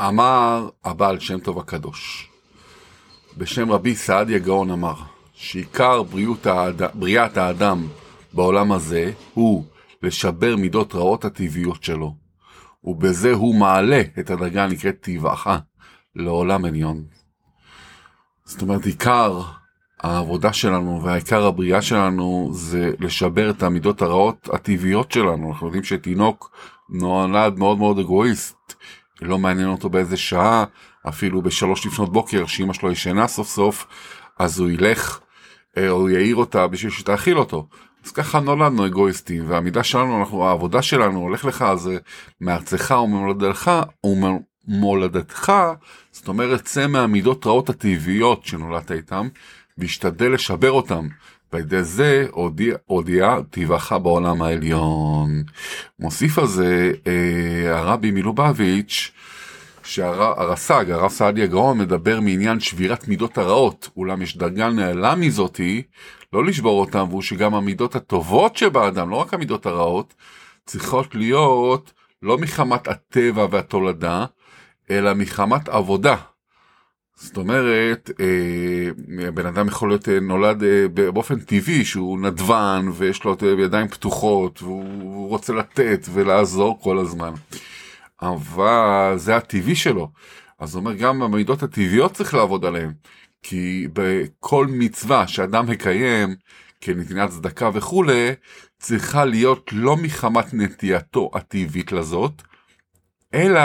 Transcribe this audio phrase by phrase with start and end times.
[0.00, 2.30] אמר הבעל שם טוב הקדוש,
[3.36, 4.94] בשם רבי סעדיה גאון אמר,
[5.34, 6.02] שעיקר
[6.44, 6.82] האד...
[6.94, 7.86] בריאת האדם
[8.32, 9.64] בעולם הזה הוא
[10.02, 12.14] לשבר מידות רעות הטבעיות שלו,
[12.84, 15.48] ובזה הוא מעלה את הדרגה הנקראת טבעך
[16.16, 17.04] לעולם עליון.
[18.44, 19.40] זאת אומרת, עיקר
[20.00, 25.52] העבודה שלנו והעיקר הבריאה שלנו זה לשבר את המידות הרעות הטבעיות שלנו.
[25.52, 26.50] אנחנו יודעים שתינוק
[26.90, 28.74] נולד מאוד מאוד אגואיסט,
[29.22, 30.64] לא מעניין אותו באיזה שעה,
[31.08, 33.86] אפילו בשלוש לפנות בוקר, שאמא שלו ישנה סוף סוף,
[34.38, 35.20] אז הוא ילך,
[35.76, 37.68] אה, או יעיר אותה בשביל שתאכיל אותו.
[38.04, 41.98] אז ככה נולדנו אגואיסטים, והמידה שלנו, אנחנו, העבודה שלנו, הולך לך, זה
[42.40, 43.70] מארצך וממולדתך,
[44.04, 45.52] ומולדתך,
[46.12, 49.28] זאת אומרת, צא מהמידות רעות הטבעיות שנולדת איתם,
[49.78, 51.08] והשתדל לשבר אותם.
[51.52, 55.42] ועל ידי זה הודיע, הודיע טבעך בעולם העליון.
[55.98, 59.12] מוסיף על זה אה, הרבי מלובביץ',
[59.84, 65.82] שהרס"ג, הרב סעדיה גאון, מדבר מעניין שבירת מידות הרעות, אולם יש דרגה נעלה מזאתי,
[66.32, 70.14] לא לשבור אותם, והוא שגם המידות הטובות שבאדם, לא רק המידות הרעות,
[70.66, 74.24] צריכות להיות לא מחמת הטבע והתולדה,
[74.90, 76.16] אלא מחמת עבודה.
[77.16, 83.24] זאת אומרת, אה, בן אדם יכול להיות אה, נולד אה, באופן טבעי שהוא נדבן ויש
[83.24, 87.32] לו ידיים פתוחות והוא רוצה לתת ולעזור כל הזמן.
[88.22, 90.10] אבל זה הטבעי שלו.
[90.58, 92.92] אז הוא אומר גם במידות הטבעיות צריך לעבוד עליהן.
[93.42, 96.34] כי בכל מצווה שאדם מקיים
[96.80, 98.34] כנתינת צדקה וכולי,
[98.78, 102.42] צריכה להיות לא מחמת נטייתו הטבעית לזאת,
[103.34, 103.60] אלא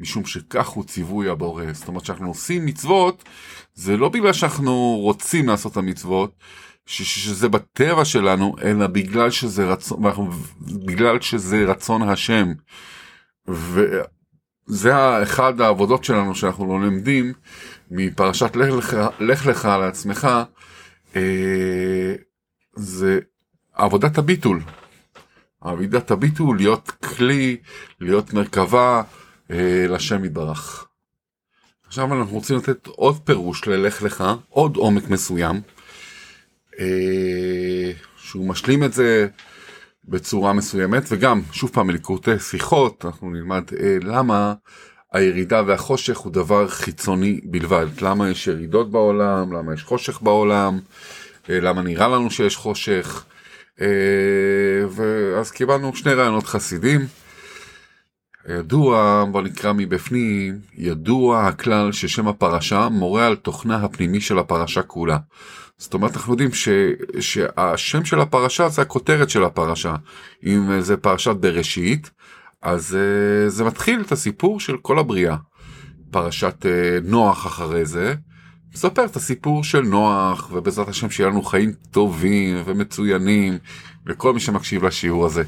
[0.00, 1.64] משום שכך הוא ציווי הבורא.
[1.72, 3.24] זאת אומרת שאנחנו עושים מצוות,
[3.74, 6.34] זה לא בגלל שאנחנו רוצים לעשות את המצוות,
[6.86, 10.02] שזה בטבע שלנו, אלא בגלל שזה רצון,
[10.60, 12.52] בגלל שזה רצון השם.
[13.48, 17.32] וזה אחד העבודות שלנו שאנחנו לא לומדים
[17.90, 20.28] מפרשת לך לך, לך לך לעצמך,
[21.16, 22.14] אה,
[22.76, 23.18] זה
[23.74, 24.60] עבודת הביטול.
[25.60, 27.56] עבודת הביטול, להיות כלי,
[28.00, 29.02] להיות מרכבה,
[29.88, 30.86] לשם יתברך.
[31.86, 35.60] עכשיו אנחנו רוצים לתת עוד פירוש ללך לך, עוד עומק מסוים,
[36.80, 39.28] אה, שהוא משלים את זה
[40.04, 44.54] בצורה מסוימת, וגם, שוב פעם, מליקוטי שיחות, אנחנו נלמד אה, למה
[45.12, 47.86] הירידה והחושך הוא דבר חיצוני בלבד.
[48.02, 50.78] למה יש ירידות בעולם, למה יש חושך בעולם,
[51.48, 53.24] למה נראה לנו שיש חושך.
[54.90, 57.00] ואז קיבלנו שני רעיונות חסידים.
[58.48, 65.18] ידוע, בוא נקרא מבפנים, ידוע הכלל ששם הפרשה מורה על תוכנה הפנימי של הפרשה כולה.
[65.78, 66.68] זאת אומרת, אנחנו יודעים ש,
[67.20, 69.94] שהשם של הפרשה זה הכותרת של הפרשה.
[70.46, 72.10] אם זה פרשת בראשית,
[72.62, 75.36] אז uh, זה מתחיל את הסיפור של כל הבריאה.
[76.10, 78.14] פרשת uh, נוח אחרי זה,
[78.74, 83.58] מספר את הסיפור של נוח, ובעזרת השם שיהיה לנו חיים טובים ומצוינים,
[84.06, 85.42] לכל מי שמקשיב לשיעור הזה.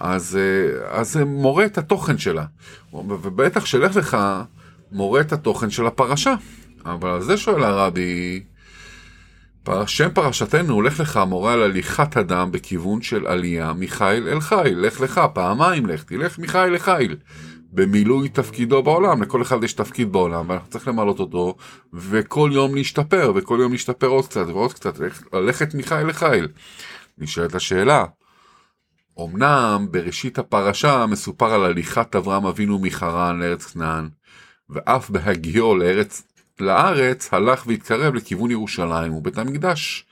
[0.00, 2.44] אז, אה, אז זה מורה את התוכן שלה.
[2.92, 4.16] ובטח שלך לך
[4.92, 6.34] מורה את התוכן של הפרשה.
[6.86, 8.42] אבל על זה שואל הרבי,
[9.86, 14.78] שם פרשתנו, לך לך מורה על הליכת אדם בכיוון של עלייה מחיל אל חיל.
[14.78, 17.16] לך לך, פעמיים לך, תלך מחיל לחיל.
[17.74, 21.56] במילוי תפקידו בעולם, לכל אחד יש תפקיד בעולם, ואנחנו צריך למלות אותו,
[21.92, 24.94] וכל יום להשתפר, וכל יום להשתפר עוד קצת ועוד קצת,
[25.32, 26.48] ללכת מחיל לחיל.
[27.18, 28.04] נשאלת השאלה,
[29.20, 34.08] אמנם בראשית הפרשה מסופר על הליכת אברהם אבינו מחרן לארץ כנען,
[34.70, 36.22] ואף בהגיעו לארץ,
[36.60, 40.06] לארץ הלך והתקרב לכיוון ירושלים ובית המקדש.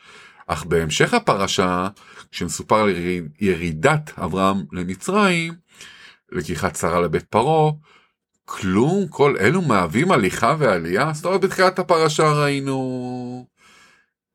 [0.47, 1.89] אך בהמשך הפרשה,
[2.31, 2.95] כשמסופר על
[3.41, 5.53] ירידת אברהם למצרים,
[6.33, 7.73] לקיחת שרה לבית פרעה,
[8.45, 11.11] כלום כל אלו מהווים הליכה ועלייה?
[11.13, 13.47] זאת אומרת בתחילת הפרשה ראינו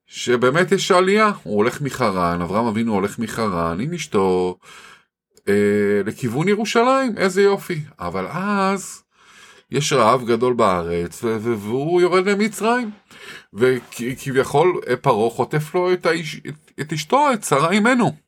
[0.07, 4.57] שבאמת יש עלייה, הוא הולך מחרן, אברהם אבינו הולך מחרן עם אשתו
[5.47, 7.81] אה, לכיוון ירושלים, איזה יופי.
[7.99, 9.03] אבל אז
[9.71, 12.91] יש רעב גדול בארץ והוא יורד למצרים.
[13.53, 18.26] וכביכול פרעה חוטף לו את, האיש, את, את אשתו, את שרה אימנו.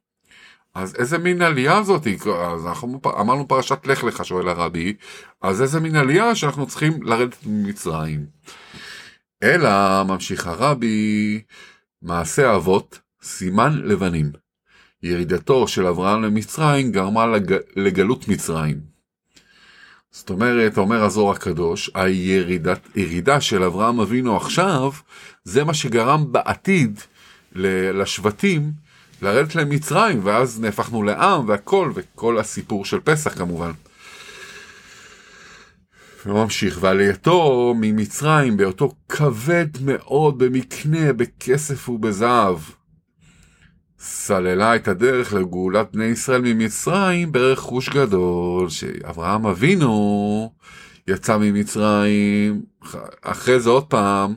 [0.75, 2.07] אז איזה מין עלייה זאת?
[2.07, 4.95] אז אנחנו אמרנו פרשת לך לך, שואל הרבי,
[5.41, 8.25] אז איזה מין עלייה שאנחנו צריכים לרדת ממצרים.
[9.43, 11.41] אלא, ממשיך הרבי,
[12.01, 14.31] מעשה אבות, סימן לבנים.
[15.03, 17.55] ירידתו של אברהם למצרים גרמה לג...
[17.75, 18.79] לגלות מצרים.
[20.11, 21.91] זאת אומרת, אומר הזוהר הקדוש,
[22.95, 24.91] הירידה של אברהם אבינו עכשיו,
[25.43, 26.99] זה מה שגרם בעתיד
[27.93, 28.71] לשבטים
[29.21, 33.71] לרדת למצרים, ואז נהפכנו לעם והכל, וכל הסיפור של פסח כמובן.
[36.25, 42.57] וממשיך, ועלייתו ממצרים באותו כבד מאוד במקנה, בכסף ובזהב.
[43.99, 50.53] סללה את הדרך לגאולת בני ישראל ממצרים ברכוש גדול, שאברהם אבינו
[51.07, 52.61] יצא ממצרים,
[53.21, 54.33] אחרי זה עוד פעם,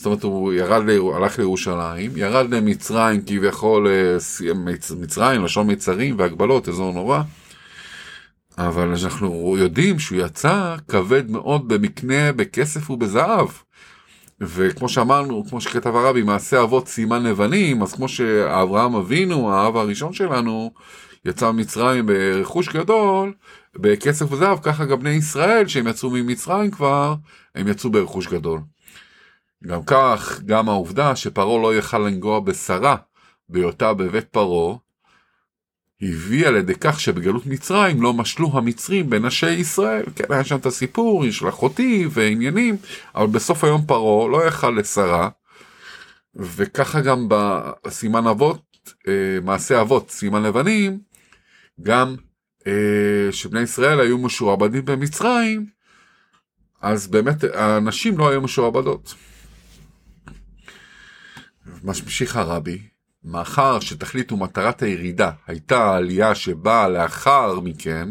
[0.00, 0.82] זאת אומרת הוא ירד,
[1.14, 4.16] הלך לירושלים, ירד למצרים כביכול, אה,
[4.96, 7.22] מצרים, לשון מצרים והגבלות, אזור נורא.
[8.58, 13.48] אבל אנחנו יודעים שהוא יצא כבד מאוד במקנה, בכסף ובזהב.
[14.40, 20.12] וכמו שאמרנו, כמו שכתב הרבי, מעשה אבות סימן לבנים, אז כמו שאברהם אבינו, האב הראשון
[20.12, 20.72] שלנו,
[21.24, 23.32] יצא ממצרים ברכוש גדול,
[23.76, 27.14] בכסף וזהב, ככה גם בני ישראל, שהם יצאו ממצרים כבר,
[27.54, 28.60] הם יצאו ברכוש גדול.
[29.66, 32.96] גם כך, גם העובדה שפרעה לא יכל לנגוע בשרה
[33.48, 34.76] בהיותה בבית פרעה,
[36.02, 40.04] הביאה לידי כך שבגלות מצרים לא משלו המצרים בנשי ישראל.
[40.16, 42.76] כן, היה שם את הסיפור של אחותי ועניינים,
[43.14, 45.28] אבל בסוף היום פרעה לא יכל לשרה,
[46.34, 48.62] וככה גם בסימן אבות,
[49.08, 50.98] אה, מעשה אבות, סימן לבנים,
[51.82, 52.16] גם
[52.66, 55.66] אה, שבני ישראל היו משועבדים במצרים,
[56.82, 59.14] אז באמת הנשים לא היו משועבדות.
[61.84, 62.78] ממשיך הרבי,
[63.24, 68.08] מאחר שתכלית ומטרת הירידה הייתה העלייה שבאה לאחר מכן,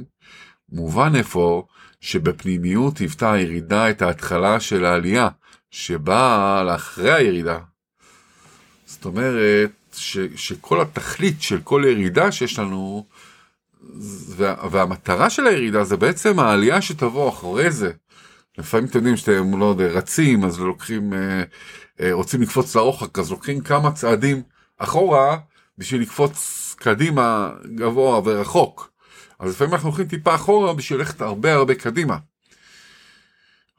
[0.71, 1.63] מובן אפוא
[2.01, 5.29] שבפנימיות היוותה הירידה את ההתחלה של העלייה
[5.71, 7.59] שבאה לאחרי הירידה.
[8.85, 13.05] זאת אומרת ש, שכל התכלית של כל ירידה שיש לנו
[14.35, 17.91] וה, והמטרה של הירידה זה בעצם העלייה שתבוא אחרי זה.
[18.59, 21.43] לפעמים אתם יודעים שאתם לא יודע, רצים אז לוקחים אה,
[22.01, 24.41] אה, רוצים לקפוץ לרוחק אז לוקחים כמה צעדים
[24.77, 25.37] אחורה
[25.77, 28.91] בשביל לקפוץ קדימה גבוה ורחוק.
[29.39, 32.17] אז לפעמים אנחנו הולכים טיפה אחורה בשביל ללכת הרבה הרבה קדימה.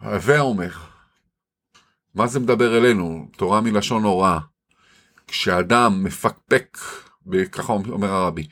[0.00, 0.71] הווה אומר,
[2.15, 3.29] מה זה מדבר אלינו?
[3.37, 4.38] תורה מלשון הוראה.
[5.27, 6.79] כשאדם מפקפק,
[7.53, 8.47] ככה אומר הרבי,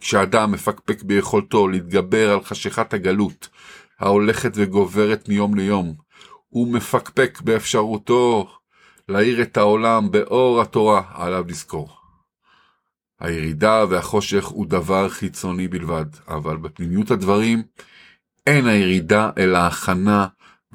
[0.00, 3.48] כשאדם מפקפק ביכולתו להתגבר על חשיכת הגלות
[4.04, 5.94] ההולכת וגוברת מיום ליום,
[6.48, 8.48] הוא מפקפק באפשרותו
[9.08, 11.88] להאיר את העולם באור התורה, עליו לזכור.
[13.20, 17.62] הירידה והחושך הוא דבר חיצוני בלבד, אבל בפנימיות הדברים
[18.46, 20.26] אין הירידה אלא הכנה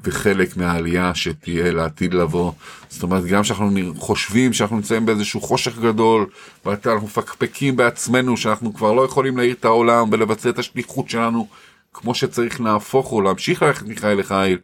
[0.04, 2.52] וחלק מהעלייה שתהיה לעתיד לבוא.
[2.88, 6.26] זאת אומרת, גם כשאנחנו חושבים שאנחנו נמצאים באיזשהו חושך גדול,
[6.64, 11.48] ואנחנו מפקפקים בעצמנו שאנחנו כבר לא יכולים להאיר את העולם ולבצע את השליחות שלנו
[11.94, 14.58] כמו שצריך להפוך או להמשיך ללכת מחיל לחיל,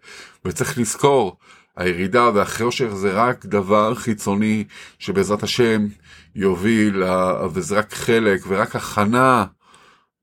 [0.44, 1.36] וצריך לזכור
[1.76, 4.64] הירידה והחושך זה רק דבר חיצוני
[4.98, 5.86] שבעזרת השם
[6.34, 7.02] יוביל,
[7.52, 9.44] וזה רק חלק ורק הכנה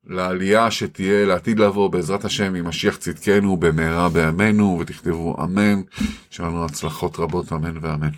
[0.07, 5.81] לעלייה שתהיה לעתיד לבוא בעזרת השם עם משיח צדקנו במהרה בימינו ותכתבו אמן,
[6.29, 8.09] שיהיה לנו הצלחות רבות אמן ואמן.